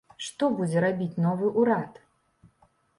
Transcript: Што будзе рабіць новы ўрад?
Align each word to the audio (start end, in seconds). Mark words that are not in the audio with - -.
Што 0.27 0.45
будзе 0.59 0.83
рабіць 0.87 1.19
новы 1.27 1.53
ўрад? 1.61 2.05